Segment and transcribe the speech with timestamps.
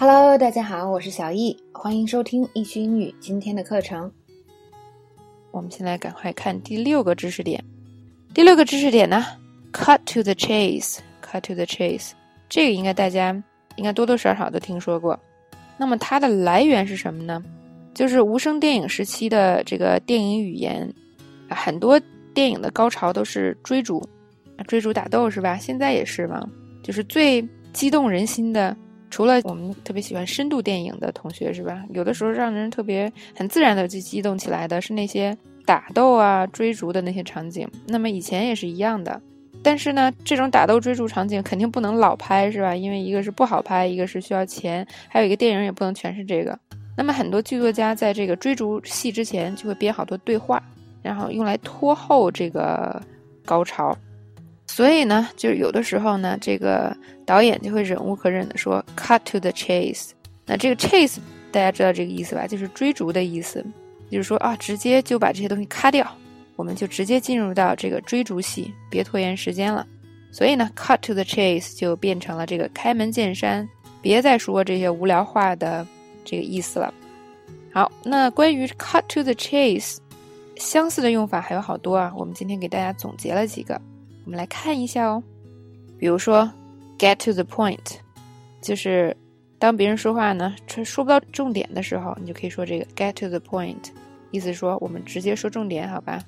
[0.00, 4.08] Hello，大家好，我是小易，欢迎收听易趣英语今天的课程。
[5.50, 7.60] 我们现在赶快看第六个知识点。
[8.32, 9.26] 第六个知识点呢
[9.72, 12.12] ，cut to the chase，cut to the chase，
[12.48, 13.42] 这个应该大家
[13.74, 15.18] 应该多多少少都听说过。
[15.76, 17.42] 那么它的来源是什么呢？
[17.92, 20.88] 就是无声电影时期的这个电影语言，
[21.50, 22.00] 很多
[22.32, 24.00] 电影的高潮都是追逐，
[24.68, 25.58] 追逐打斗是吧？
[25.58, 26.48] 现在也是嘛，
[26.84, 28.76] 就是最激动人心的。
[29.10, 31.84] 除了我们特别喜欢深度电影的同学是吧？
[31.90, 37.68] 有的时候让人特别很自然的就激动起来的是那些打斗啊、追逐的那些场景。
[37.86, 39.20] 那么以前也是一样的，
[39.62, 42.74] 但是呢，这种打斗追逐场景肯定不能老拍是吧？
[42.74, 46.58] 因为一个是不好拍，一个是需要钱，还有一个电影也不能全是这个。
[46.96, 50.62] 那么很多剧作家在这个追逐戏之前就会编好多对话，
[51.02, 53.00] 然后用来拖后这个
[53.44, 53.96] 高潮。
[54.78, 56.96] 所以呢，就是有的时候呢，这个
[57.26, 60.10] 导演就会忍无可忍的说 “cut to the chase”。
[60.46, 61.16] 那这个 “chase”
[61.50, 62.46] 大家知道这个意思吧？
[62.46, 63.66] 就是追逐的意思，
[64.08, 66.08] 就是说啊，直接就把这些东西咔掉，
[66.54, 69.84] 我们就直接进入到这个追逐戏，别拖延时间了。
[70.30, 73.68] 所以呢，“cut to the chase” 就变成了这个开门见山，
[74.00, 75.84] 别再说这些无聊话的
[76.24, 76.94] 这个意思了。
[77.72, 79.96] 好，那关于 “cut to the chase”
[80.54, 83.76] 相似的用法还有好多啊，我们今天给大家总结了几个。
[84.27, 85.23] 我们来看一下哦，
[85.97, 86.49] 比如说，
[86.97, 87.97] get to the point，
[88.61, 89.15] 就是
[89.59, 93.91] 当别人说话呢，说说不到重点的时候，你就可以说这个 get to the point，
[94.31, 96.23] 意思说我们直接说重点，好吧？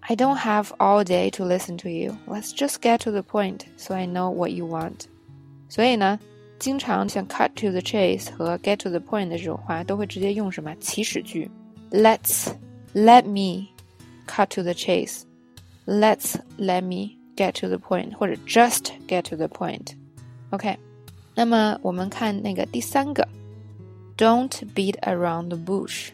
[0.00, 2.16] I don't have all day to listen to you.
[2.26, 5.06] Let's just get to the point, so I know what you want.
[5.68, 6.18] 所以呢，
[6.58, 11.48] 经常像 cut to the chase 和 get to the point 的这种话，都会直接用什么祈使句？
[11.92, 12.48] Let's
[12.94, 13.68] let me
[14.26, 15.22] cut to the chase.
[15.86, 20.75] Let's let me Get to the point，或者 just get to the point，OK。
[21.35, 23.27] 那么我们看那个第三个
[24.17, 26.07] ，Don't beat around the bush。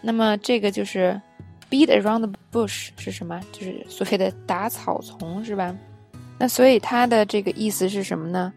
[0.00, 1.20] 那么这个就是
[1.68, 3.38] beat around the bush 是什么？
[3.52, 5.76] 就是所谓的打草丛，是吧？
[6.38, 8.50] 那所以它的这个意思是什么呢？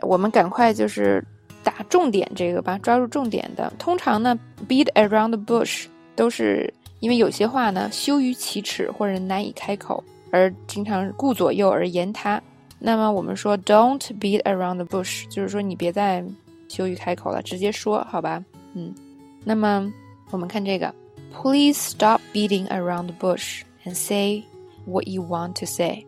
[0.00, 1.22] 我们赶快就是
[1.62, 3.70] 打重点这个吧，抓住重点的。
[3.78, 4.34] 通常呢
[4.66, 5.84] ，beat around the bush
[6.16, 10.02] 都是因为有些话呢羞于启齿或者难以开口。
[10.30, 12.40] 而经常顾左右而言他，
[12.78, 16.24] 那么我们说 "Don't beat around the bush"，就是说你别再
[16.68, 18.44] 羞于开口了，直接说好吧？
[18.74, 18.94] 嗯，
[19.44, 19.92] 那么
[20.30, 20.94] 我们看这个
[21.32, 24.44] ，Please stop beating around the bush and say
[24.86, 26.06] what you want to say，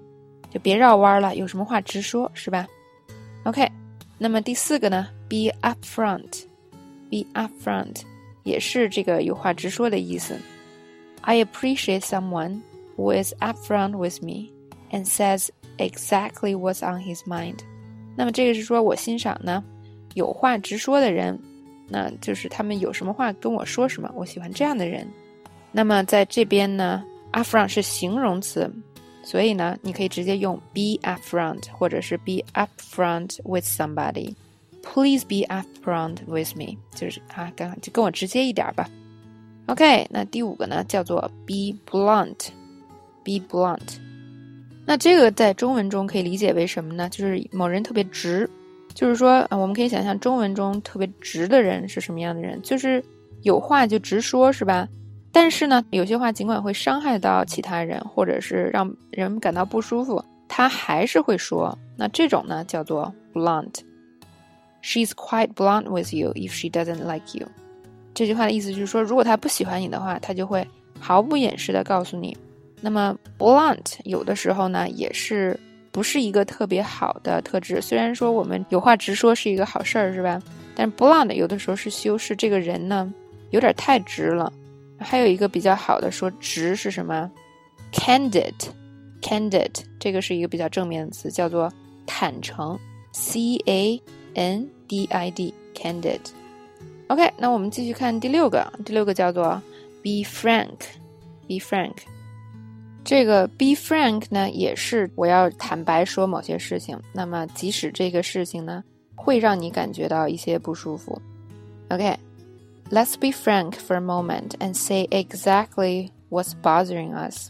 [0.50, 2.66] 就别绕弯了，有什么话直说，是吧
[3.44, 3.68] ？OK，
[4.18, 8.02] 那么第四个呢，Be upfront，Be upfront
[8.44, 10.38] 也是这个有话直说的意思。
[11.22, 12.60] I appreciate someone。
[13.02, 14.52] Who is upfront with me
[14.92, 15.48] and says
[15.78, 17.58] exactly what's on his mind。
[18.16, 19.64] 那么这个是说我欣赏呢，
[20.14, 21.36] 有话直说的人，
[21.88, 25.06] 那就是他们有什么话跟我说什么，我喜欢这样的人。
[25.72, 27.02] 那么在这边呢
[27.32, 28.70] ，upfront 是形容词，
[29.24, 34.34] 所以呢，你可以直接用 be upfront，或者是 be upfront with somebody。
[34.82, 38.88] Please be upfront with me，就是啊，刚就跟我直接一点吧。
[39.66, 42.48] OK，那第五个呢，叫做 be blunt。
[43.24, 43.98] Be blunt，
[44.84, 47.08] 那这个在中文中可以理解为什么呢？
[47.08, 48.48] 就是某人特别直，
[48.94, 52.60] 就是说啊，我们可以想象中文中特别直的人是什么样的人？
[52.62, 53.02] 就是
[53.42, 54.88] 有话就直说，是吧？
[55.30, 61.78] 但是呢，有些话尽管会伤害到其他人，或者是让人感到不舒服，他还是会说。
[61.96, 63.80] 那这种呢，叫做 blunt。
[64.82, 67.46] She's quite blunt with you if she doesn't like you。
[68.12, 70.66] 这句话的意思就是说，如果他不喜欢你的话，他就会
[70.98, 72.36] 毫不掩饰的告诉你。
[72.82, 75.58] 那么 blunt 有的时候呢，也是
[75.90, 77.80] 不是一个特别好的特质。
[77.80, 80.42] 虽然说我们有话直说是一个好事儿，是吧？
[80.74, 83.12] 但 blunt 有的时候是修饰这个人呢
[83.50, 84.52] 有点太直了。
[84.98, 87.30] 还有一个比较好的说直是什么
[87.92, 91.72] ？candid，candid 这个是一个比较正面的词，叫做
[92.06, 92.78] 坦诚
[93.12, 94.00] ，c a
[94.34, 96.20] n d i d，candid。
[97.08, 99.60] OK，那我们继续看第六个，第六个叫做
[100.02, 101.92] be frank，be frank。
[103.04, 106.98] 这个 be frank 呢，也是我要坦白说某些事情。
[107.12, 108.82] 那么，即使这个事情呢，
[109.14, 111.20] 会让你感觉到一些不舒服。
[111.88, 117.48] OK，let's be frank for a moment and say exactly what's bothering us。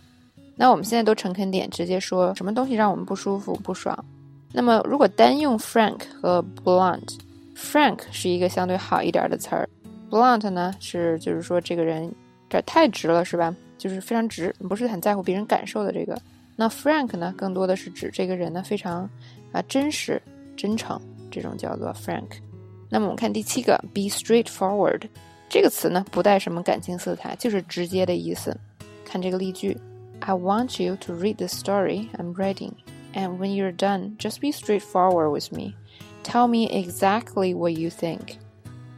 [0.57, 3.97] 那我们现在都诚恳点，直接说什么东西让我们不舒服、不爽。
[4.53, 9.69] 那么，如果单用 frank 和 blunt，frank 是一个相对好一点的词儿
[10.11, 12.13] ，blunt 呢是就是说这个人
[12.49, 13.55] 这太直了，是吧？
[13.83, 16.17] 就是非常直，不是很在乎别人感受的这个。
[16.55, 19.11] 那 frank 呢，更多的是指这个人呢非常
[19.51, 20.23] 啊真实、
[20.57, 21.01] 真诚，
[21.33, 22.29] 这种叫做 frank。
[22.89, 25.03] 那么我们看第七个，be straightforward
[25.49, 28.57] 这个词呢，不带什么感情色彩，就是直接的意思。
[29.05, 29.77] 看这个例句
[30.21, 32.75] ：I want you to read the story I'm writing,
[33.15, 35.73] and when you're done, just be straightforward with me.
[36.23, 38.37] Tell me exactly what you think.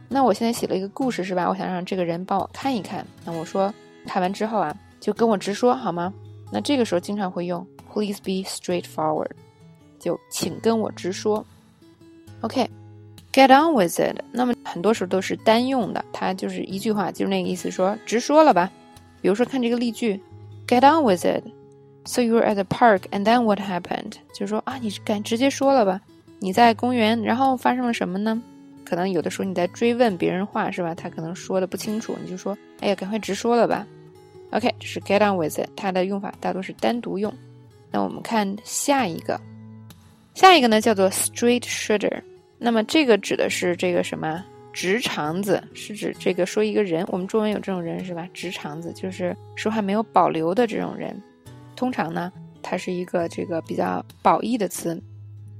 [0.07, 1.49] 那我现在写了一个故事是吧？
[1.49, 3.03] 我想让这个人帮我看一看。
[3.25, 3.73] 那我说
[4.05, 6.13] 看完之后啊，就跟我直说好吗？
[6.51, 9.31] 那这个时候经常会用 Please be straightforward，
[9.99, 11.45] 就请跟我直说。
[12.41, 14.21] OK，get on with it。
[14.31, 18.71] 那么很多时候都是单用的，它就是一句话，就是那个意思，说直说了吧。
[19.21, 20.21] 比如说看这个例句
[20.67, 21.43] ，Get on with it。
[22.05, 24.11] So you were at the park, and then what happened？
[24.33, 26.01] 就是说啊，你敢直接说了吧？
[26.39, 28.39] 你在公园，然后发生了什么呢？
[28.85, 30.93] 可能有的时候你在追问别人话是吧？
[30.93, 33.87] 他可能说的不清楚，你就说，哎呀，赶快直说了吧。
[34.51, 37.33] OK，这是 get on with it，它的用法大多是单独用。
[37.91, 39.39] 那我们看下一个，
[40.33, 42.21] 下一个呢叫做 straight shooter。
[42.57, 48.27] 那么这个指的是这个什么直肠子，是指这个说一个人，我们中文有这种人是吧？
[48.33, 51.21] 直肠子就是说话没有保留的这种人。
[51.75, 52.31] 通常呢，
[52.61, 55.01] 它是一个这个比较褒义的词。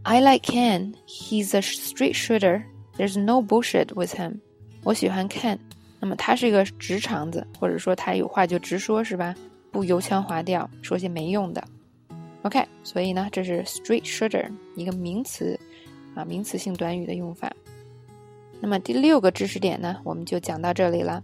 [0.04, 0.94] I like Ken.
[1.08, 2.64] He's a straight shooter.
[2.98, 4.40] There's no bullshit with him.
[4.84, 5.58] 我喜欢 Ken，
[6.00, 9.36] 那么他是一个直肠子，或者说他有话就直说，是吧？
[9.72, 11.64] 不油腔滑调，说些没用的。
[12.44, 15.60] OK，所以呢，这是 straight shooter 一个名词
[16.14, 17.52] 啊，名词性短语的用法。
[18.62, 21.24] 那么第六个知识点呢，我们就讲到这里了。